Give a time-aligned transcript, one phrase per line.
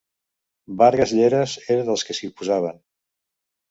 [0.79, 2.85] Vargas Lleras era dels que s'hi oposaven.